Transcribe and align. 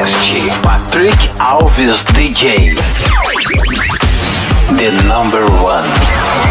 Podcast. 0.00 0.62
Patrick 0.62 1.20
Alves 1.38 2.02
DJ. 2.14 2.74
The 4.76 4.90
number 5.06 5.44
one. 5.62 6.49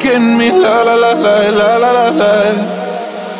getting 0.00 0.36
me 0.36 0.50
la 0.50 0.82
la 0.82 0.94
la 0.94 1.12
la 1.12 1.36
la 1.52 1.76
la 1.76 1.90
la 1.92 2.08
la. 2.08 2.32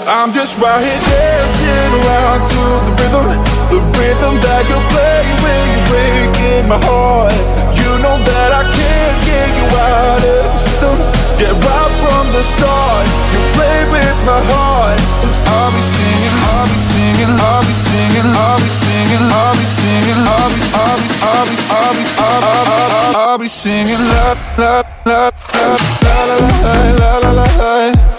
I'm 0.05 0.33
just 0.33 0.61
right 0.61 0.85
here 0.85 1.03
dancing 1.09 1.92
around 2.05 2.40
to 2.53 2.62
the 2.85 2.92
rhythm, 3.01 3.27
the 3.73 3.81
rhythm 3.96 4.35
that 4.44 4.62
you 4.68 4.79
play 4.92 5.20
when 5.40 5.62
you 5.73 5.81
break 5.88 6.33
in 6.53 6.68
my 6.68 6.77
heart. 6.85 7.33
You 7.73 7.90
know 8.05 8.16
that 8.29 8.51
I 8.53 8.64
can't 8.68 9.18
get 9.25 9.49
you 9.57 9.66
out 9.73 10.20
of 10.20 10.44
the 10.53 10.61
system. 10.61 10.96
Yeah, 11.40 11.57
right 11.57 11.92
from 12.05 12.25
the 12.37 12.44
start, 12.44 13.09
you 13.33 13.40
play 13.57 13.81
with 13.88 14.18
my 14.29 14.40
heart. 14.53 15.01
I'll 15.49 15.73
be 15.73 15.81
singing, 15.81 16.37
I'll 16.44 16.68
be 16.68 16.77
singing, 16.77 17.33
I'll 17.40 17.64
be 17.64 17.73
singing, 17.73 18.29
I'll 18.37 18.61
be 18.61 18.68
singing, 18.68 19.25
I'll 19.33 19.57
be 19.57 19.64
singing, 19.64 20.20
I'll 20.29 20.51
be, 20.53 20.61
I'll 20.77 20.99
be, 21.01 21.09
I'll 21.25 21.46
be, 21.49 21.57
I'll 21.73 21.94
be, 21.96 22.05
I'll 22.20 22.42
be, 22.44 23.16
I'll 23.16 23.38
be 23.40 23.49
singing, 23.49 24.03
la 24.12 24.37
la 24.61 24.75
la 25.09 25.23
la 25.57 26.00
la 26.26 26.37
la 26.37 26.92
la 26.98 27.18
la 27.20 27.33
la 27.33 27.46
la. 27.56 28.10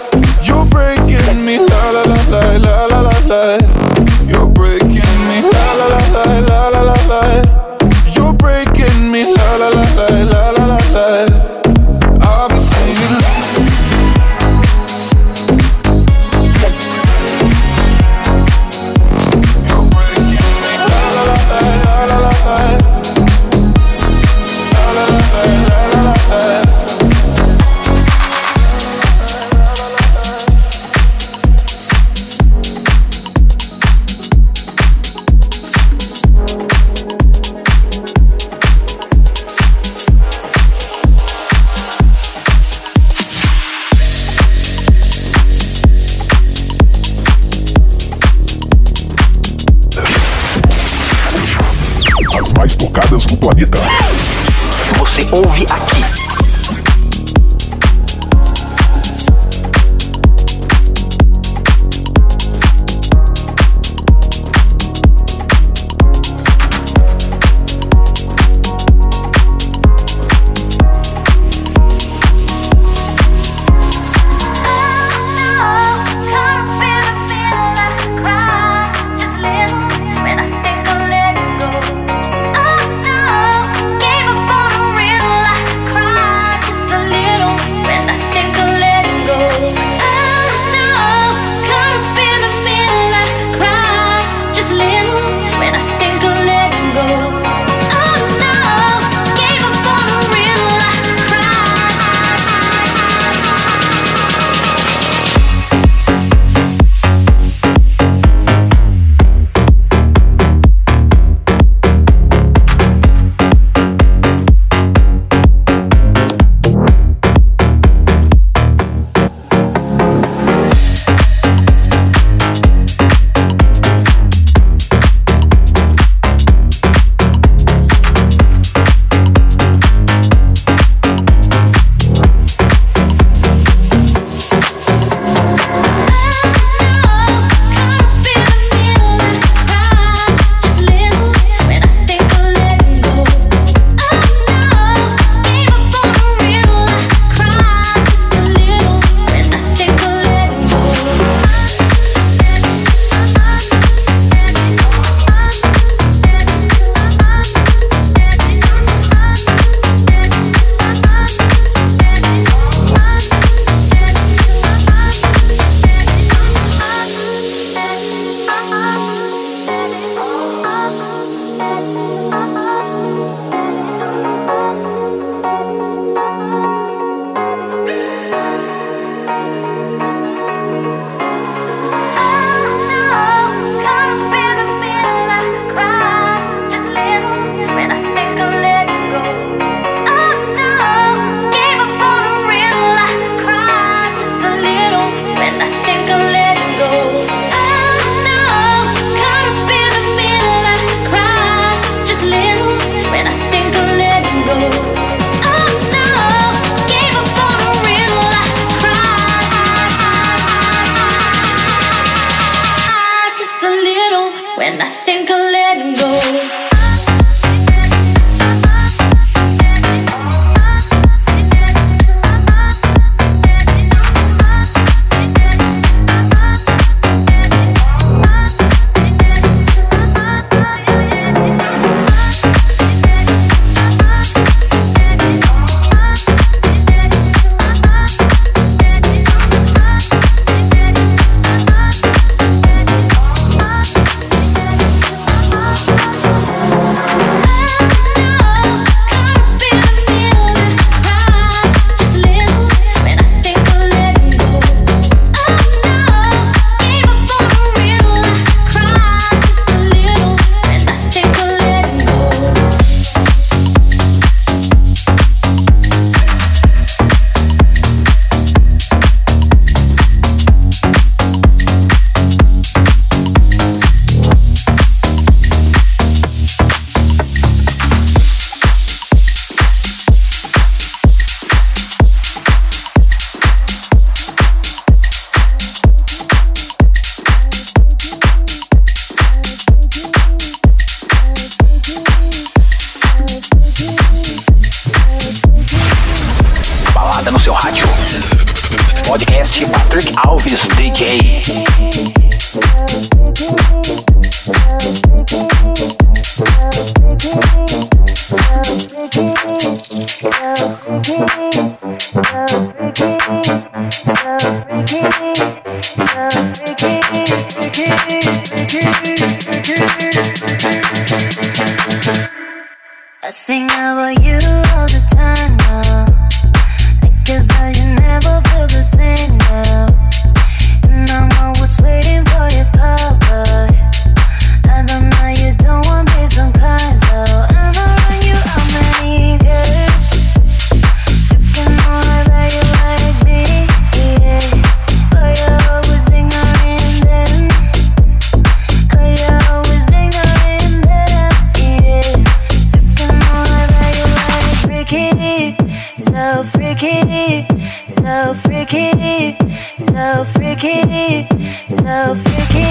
freaky, 358.42 359.36
so 359.78 360.24
freaky, 360.24 361.26
so 361.68 362.14
freaky, 362.14 362.66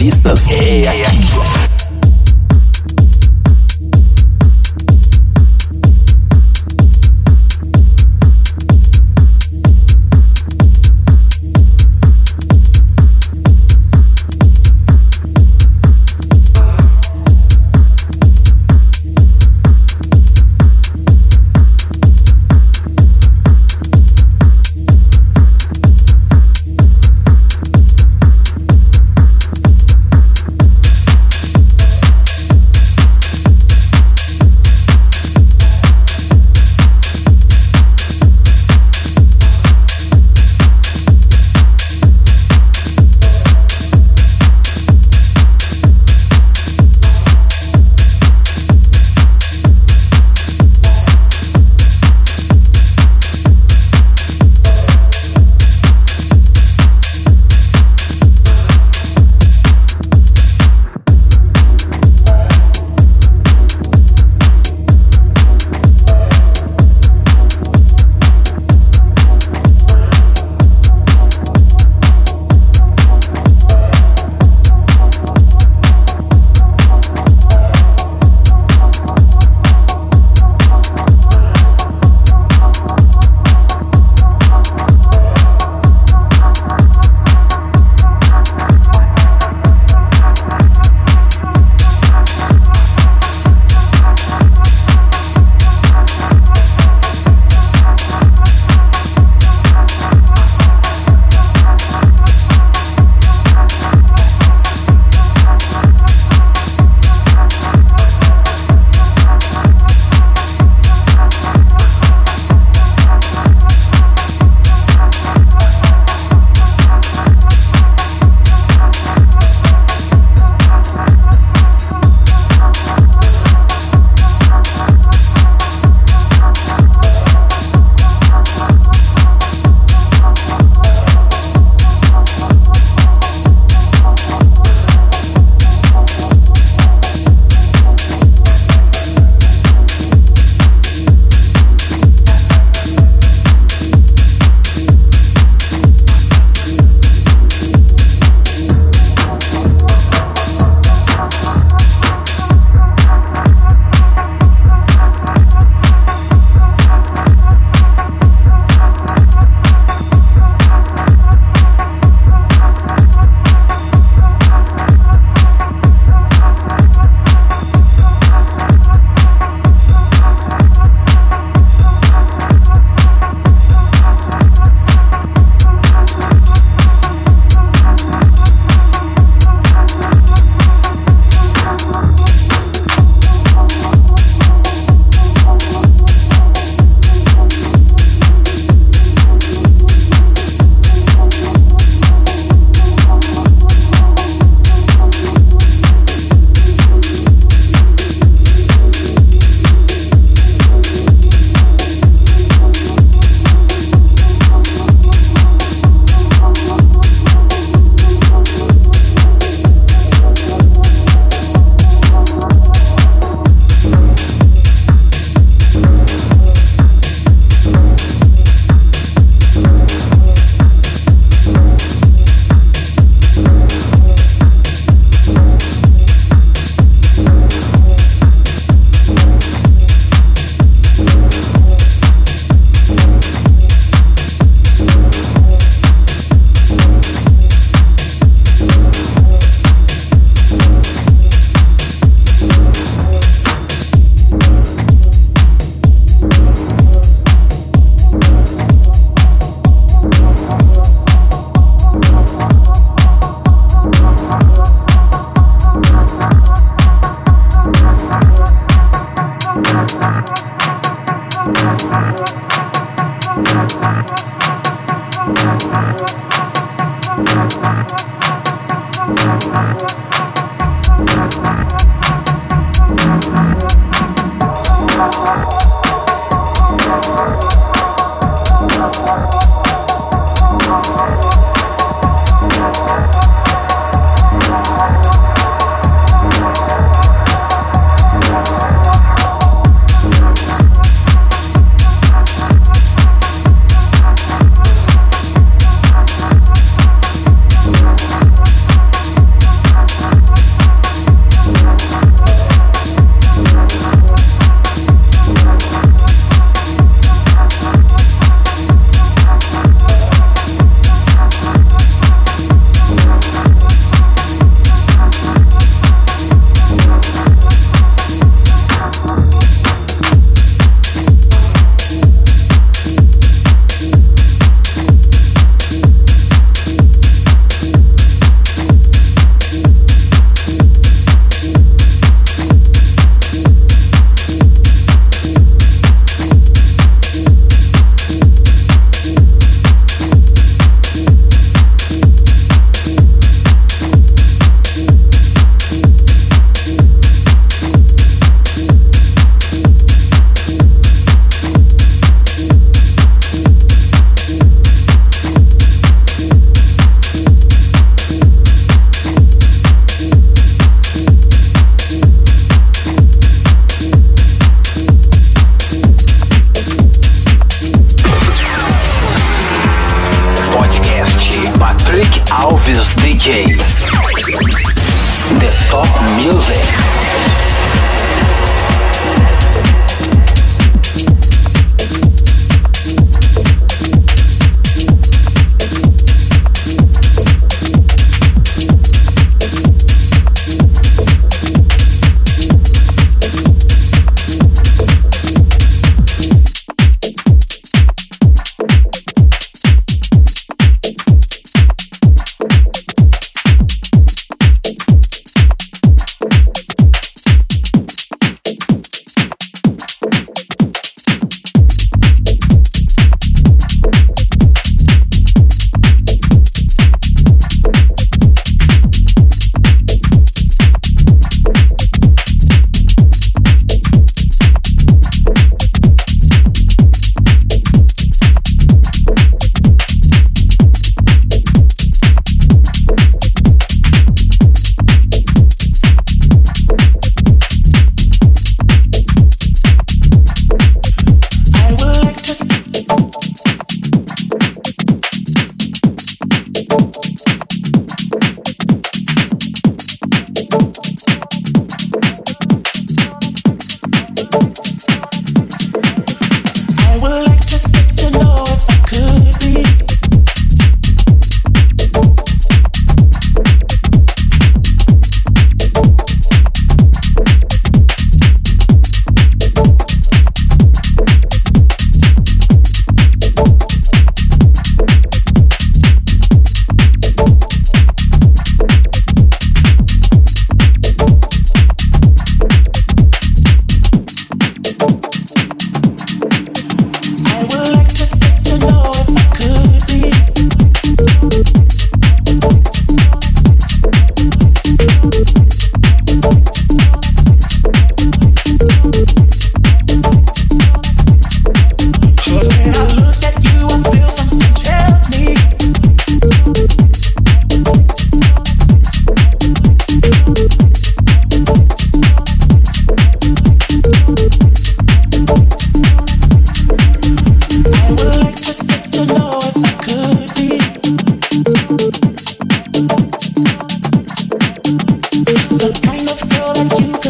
surfistas 0.03 0.51
é 0.51 0.89
aqui. 0.89 1.52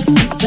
Let 0.05 0.43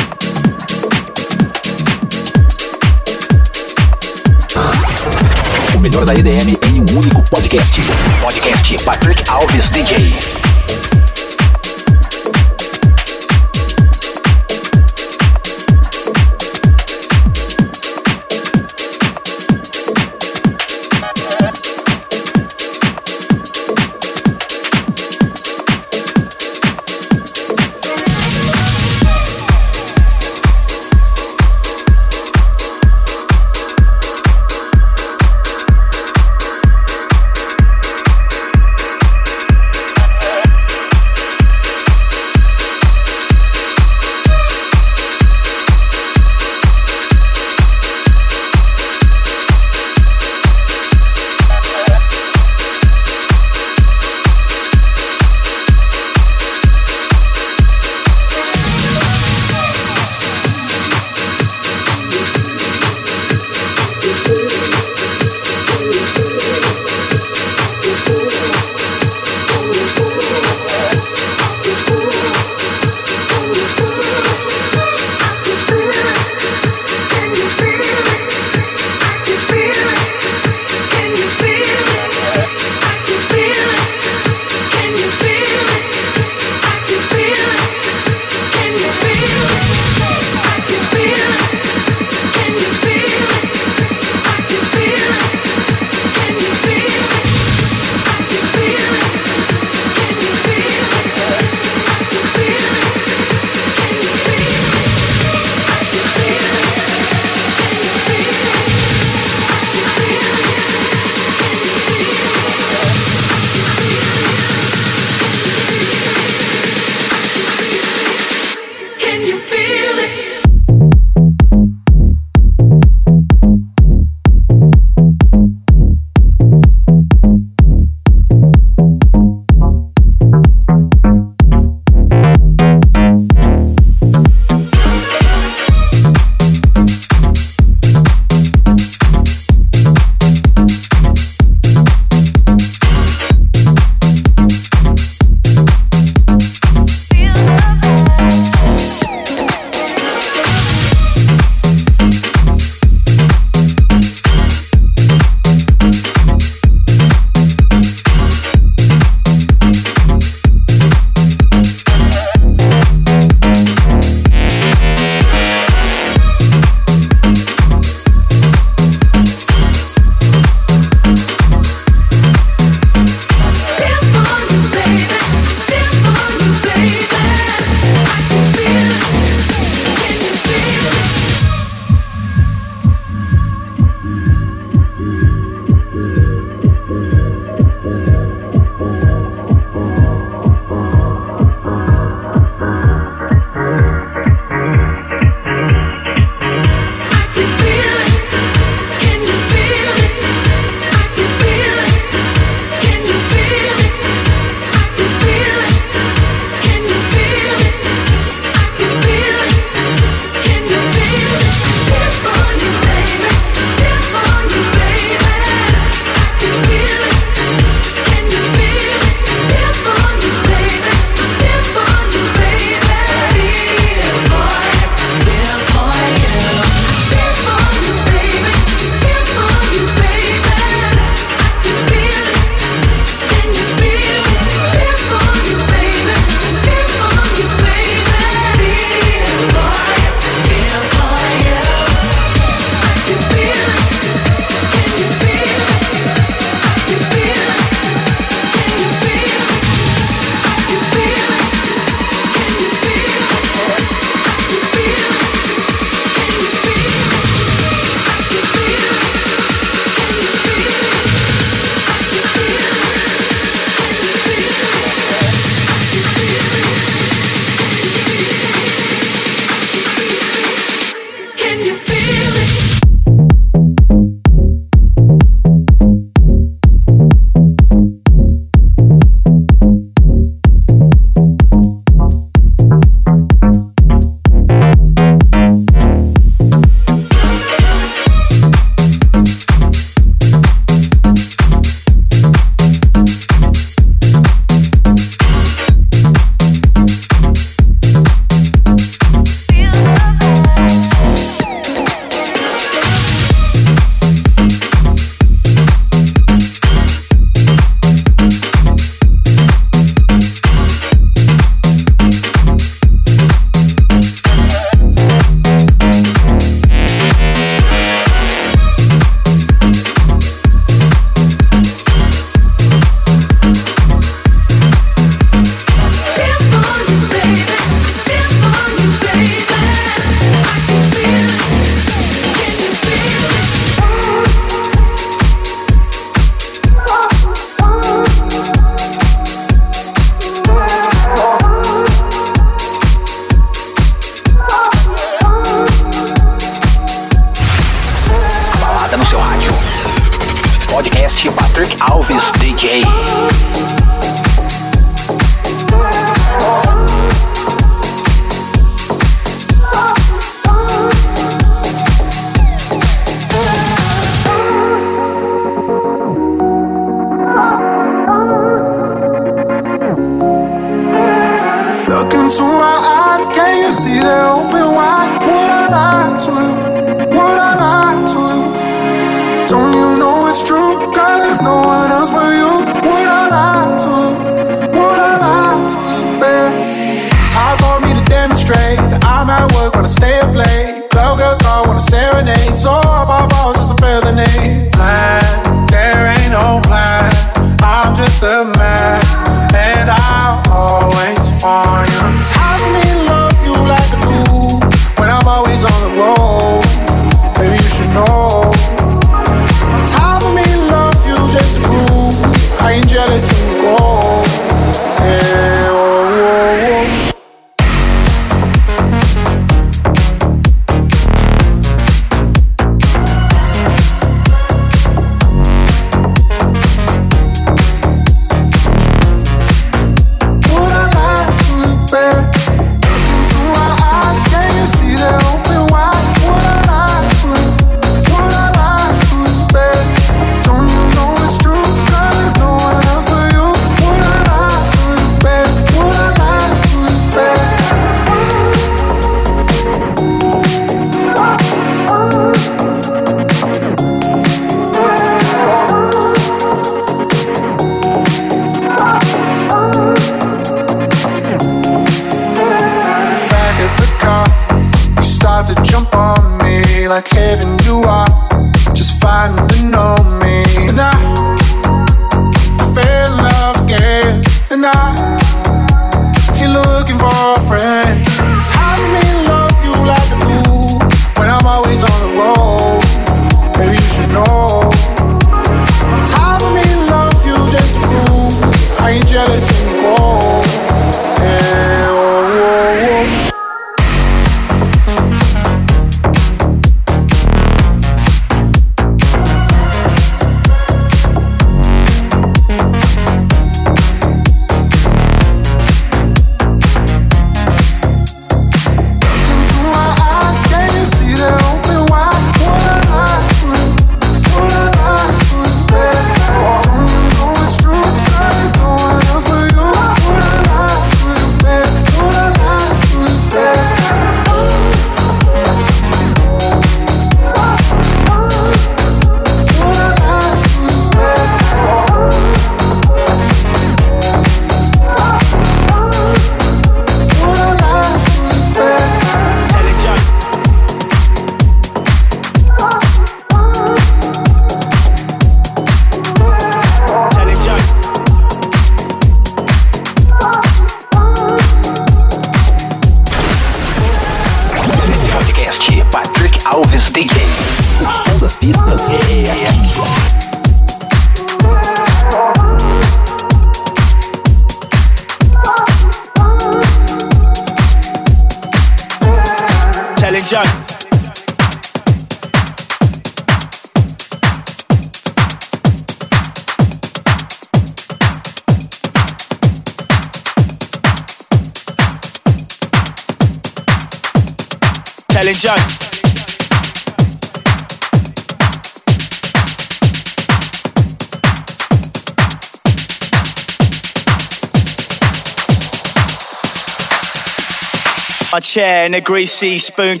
My 598.32 598.40
chair 598.40 598.86
in 598.86 598.94
a 598.94 599.00
greasy 599.02 599.58
spoon. 599.58 600.00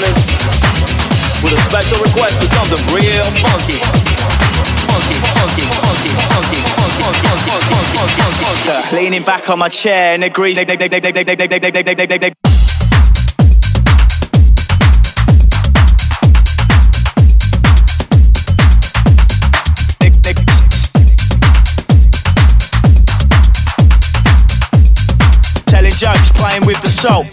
listening 0.00 0.38
with 1.42 1.54
a 1.54 1.62
special 1.70 1.98
request 2.02 2.38
for 2.40 2.46
something 2.46 2.82
real 2.94 3.24
funky. 3.42 3.78
Funky, 4.88 5.16
funky, 5.36 5.64
funky, 5.78 6.12
funky, 6.28 6.60
funky, 6.72 7.02
funky, 7.04 7.48
funky, 7.48 7.76
funky, 7.94 8.22
funky. 8.66 8.96
Leaning 8.96 9.22
back 9.22 9.48
on 9.50 9.58
my 9.58 9.68
chair 9.68 10.14
and 10.14 10.24
agree. 10.24 10.54
Playing 26.38 26.66
with 26.66 26.80
the 26.80 26.88
soul. 26.88 27.26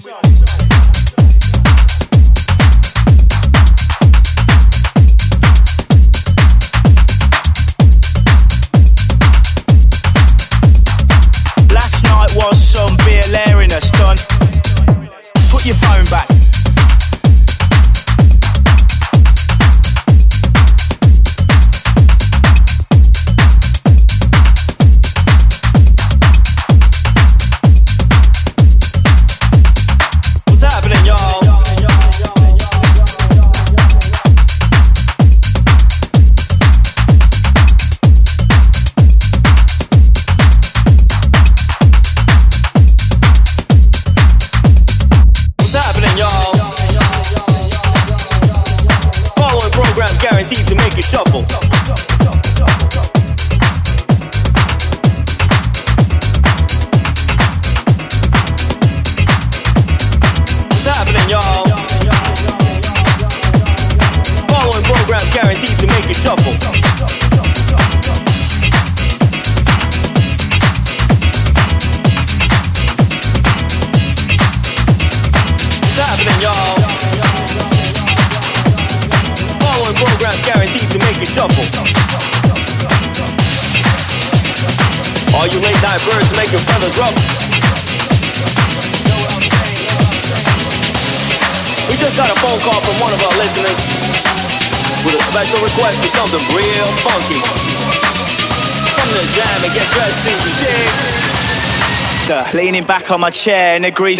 back 103.05 103.11
on 103.11 103.19
my 103.19 103.29
chair 103.29 103.75
and 103.75 103.85
agree. 103.85 104.15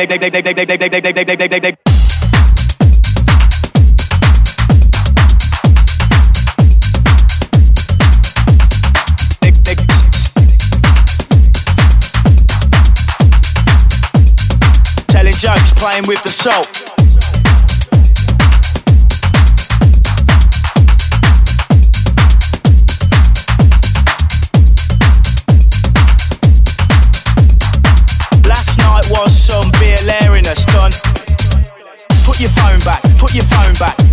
Telling 15.08 15.34
jokes, 15.34 15.74
playing 15.74 16.08
with 16.08 16.22
the 16.24 16.30
salt. 16.30 16.75
Put 32.36 32.42
your 32.42 32.50
phone 32.50 32.80
back, 32.80 33.02
put 33.18 33.34
your 33.34 33.46
phone 33.46 33.74
back. 33.76 34.05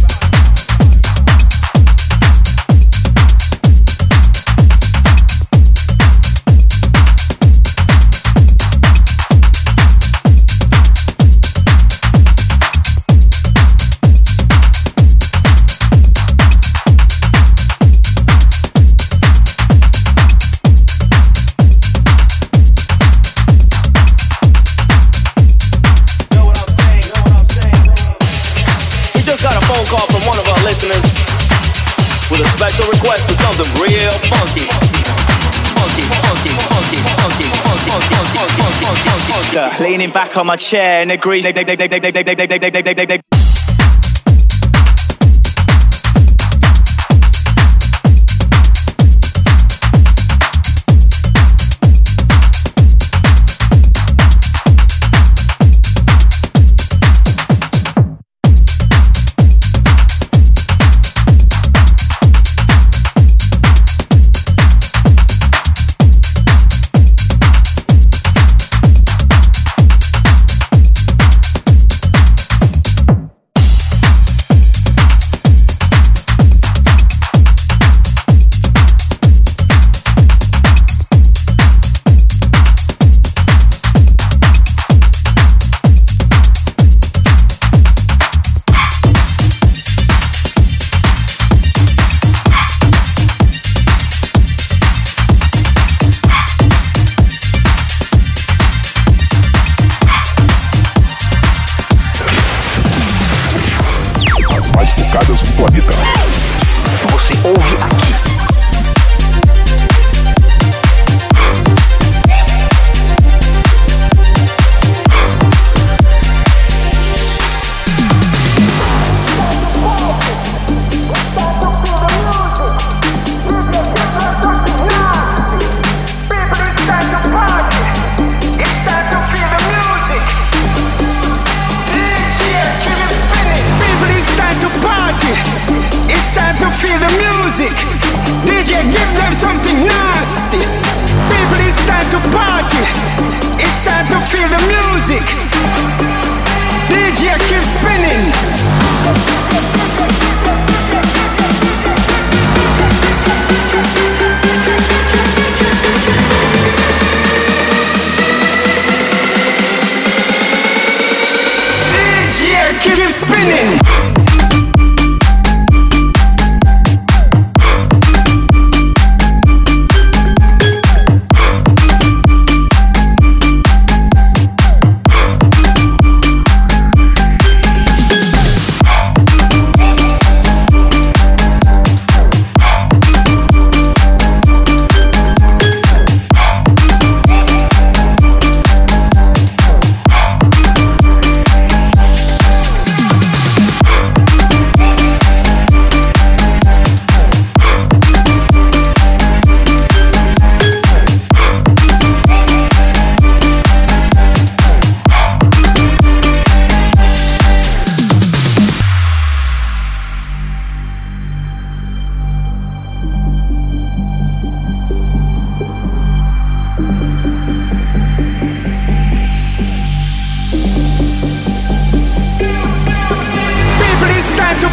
leaning 40.03 40.12
back 40.12 40.36
on 40.36 40.46
my 40.46 40.57
chair 40.57 41.03
in 41.03 41.11
and 41.12 41.20
green. 41.20 41.42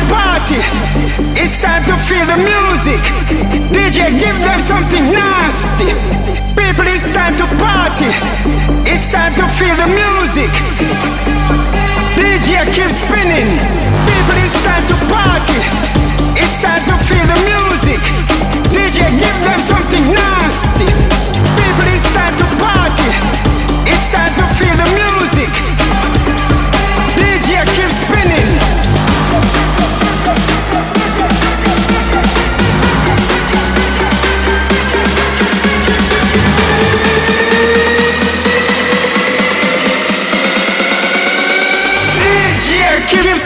Party. 0.10 0.60
It's 1.38 1.62
time 1.62 1.86
to 1.86 1.96
feel 1.96 2.26
the 2.26 2.38
music. 2.42 3.00
DJ, 3.72 4.10
give 4.18 4.38
them 4.42 4.60
something 4.60 5.06
nasty. 5.14 5.94
People, 6.58 6.90
it's 6.90 7.14
time 7.14 7.38
to 7.38 7.46
party. 7.62 8.10
It's 8.90 9.12
time 9.14 9.34
to 9.38 9.46
feel 9.48 9.76
the 9.78 9.88
music. 9.88 10.52
DJ, 12.18 12.66
keep 12.74 12.92
spinning. 12.92 13.50
People, 14.10 14.38
it's 14.44 14.60
time 14.66 14.86
to 14.90 14.98
party. 15.14 15.60
It's 16.36 16.56
time 16.66 16.84
to 16.90 16.96
feel 17.08 17.26
the 17.30 17.40
music. 17.46 18.02
DJ, 18.74 19.06
give 19.22 19.40
them 19.46 19.60
something 19.60 20.06
nasty. 20.12 21.29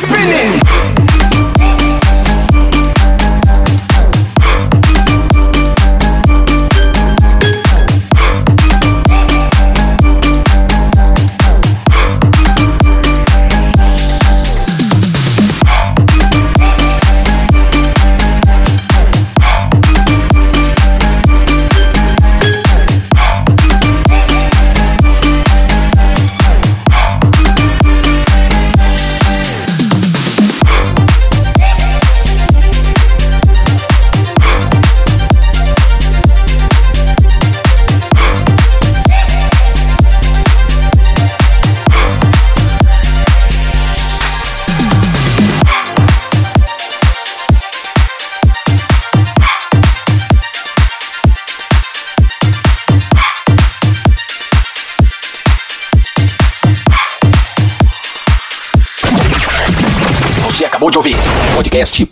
Spinning. 0.04 0.93